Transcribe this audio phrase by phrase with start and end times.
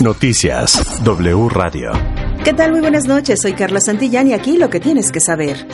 [0.00, 1.90] Noticias W Radio.
[2.44, 2.70] ¿Qué tal?
[2.70, 3.40] Muy buenas noches.
[3.42, 5.66] Soy Carla Santillán y aquí lo que tienes que saber.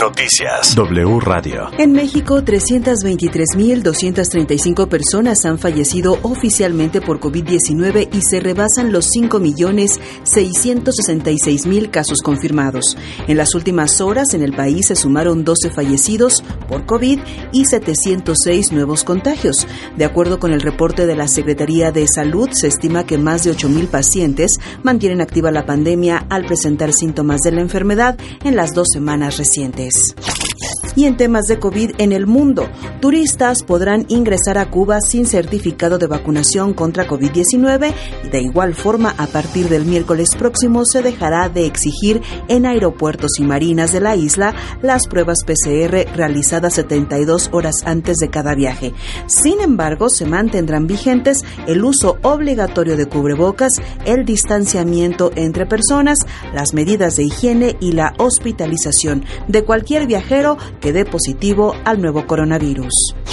[0.00, 1.68] Noticias W Radio.
[1.76, 12.22] En México, 323.235 personas han fallecido oficialmente por COVID-19 y se rebasan los 5.666.000 casos
[12.22, 12.96] confirmados.
[13.26, 17.20] En las últimas horas, en el país se sumaron 12 fallecidos por COVID
[17.52, 19.66] y 706 nuevos contagios.
[19.96, 23.52] De acuerdo con el reporte de la Secretaría de Salud, se estima que más de
[23.52, 28.88] 8.000 pacientes mantienen activa la pandemia al presentar síntomas de la enfermedad en las dos
[28.90, 30.47] semanas recientes diferentes.
[30.96, 32.68] Y en temas de COVID en el mundo,
[33.00, 37.92] turistas podrán ingresar a Cuba sin certificado de vacunación contra COVID-19
[38.24, 43.38] y de igual forma a partir del miércoles próximo se dejará de exigir en aeropuertos
[43.38, 48.92] y marinas de la isla las pruebas PCR realizadas 72 horas antes de cada viaje.
[49.26, 53.72] Sin embargo, se mantendrán vigentes el uso obligatorio de cubrebocas,
[54.04, 60.56] el distanciamiento entre personas, las medidas de higiene y la hospitalización de cualquier viajero
[60.88, 63.27] que dé positivo al nuevo coronavirus.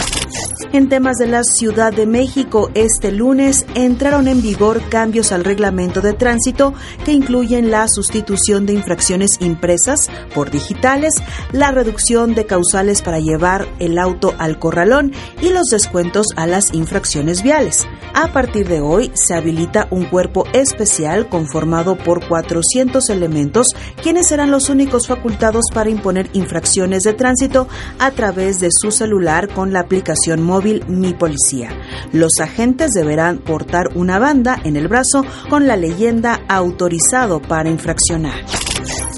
[0.72, 6.00] En temas de la Ciudad de México, este lunes entraron en vigor cambios al reglamento
[6.00, 11.16] de tránsito que incluyen la sustitución de infracciones impresas por digitales,
[11.52, 15.11] la reducción de causales para llevar el auto al corralón
[15.42, 17.86] y los descuentos a las infracciones viales.
[18.14, 23.67] A partir de hoy se habilita un cuerpo especial conformado por 400 elementos,
[24.02, 27.67] quienes serán los únicos facultados para imponer infracciones de tránsito
[28.00, 31.70] a través de su celular con la aplicación móvil Mi Policía.
[32.14, 38.46] Los agentes deberán portar una banda en el brazo con la leyenda autorizado para infraccionar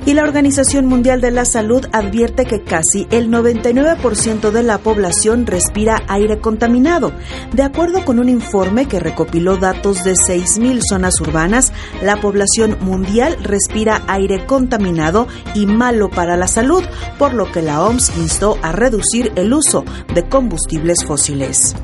[0.07, 5.45] y la Organización Mundial de la Salud advierte que casi el 99% de la población
[5.45, 7.11] respira aire contaminado.
[7.51, 13.35] De acuerdo con un informe que recopiló datos de 6.000 zonas urbanas, la población mundial
[13.43, 16.85] respira aire contaminado y malo para la salud,
[17.19, 19.83] por lo que la OMS instó a reducir el uso
[20.15, 21.75] de combustibles fósiles.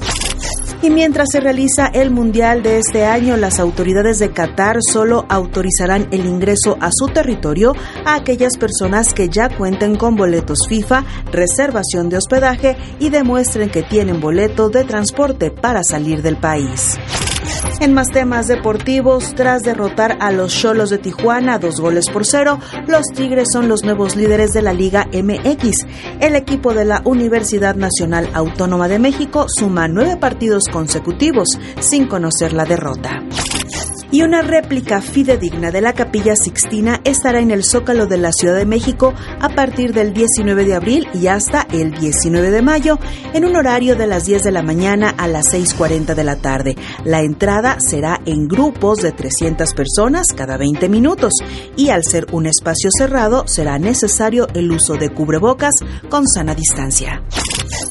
[0.83, 6.09] Y mientras se realiza el Mundial de este año, las autoridades de Qatar solo autorizarán
[6.11, 7.71] el ingreso a su territorio
[8.03, 13.83] a aquellas personas que ya cuenten con boletos FIFA, reservación de hospedaje y demuestren que
[13.83, 16.99] tienen boleto de transporte para salir del país.
[17.79, 22.59] En más temas deportivos, tras derrotar a los Cholos de Tijuana dos goles por cero,
[22.87, 25.85] los Tigres son los nuevos líderes de la Liga MX.
[26.19, 31.49] El equipo de la Universidad Nacional Autónoma de México suma nueve partidos consecutivos
[31.79, 33.23] sin conocer la derrota
[34.13, 38.55] y una réplica fidedigna de la Capilla Sixtina estará en el Zócalo de la Ciudad
[38.55, 42.99] de México a partir del 19 de abril y hasta el 19 de mayo
[43.33, 46.77] en un horario de las 10 de la mañana a las 6.40 de la tarde.
[47.03, 51.33] La entrada será en grupos de 300 personas cada 20 minutos
[51.75, 55.73] y al ser un espacio cerrado será necesario el uso de cubrebocas
[56.09, 57.23] con sana distancia.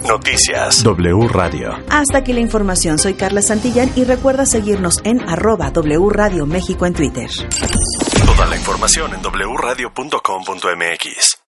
[0.06, 1.70] Noticias W Radio.
[1.88, 2.98] Hasta aquí la información.
[2.98, 7.28] Soy Carla Santillán y recuerda seguirnos en arroba W Radio México en Twitter.
[8.26, 11.41] Toda la información en wradio.com.mx.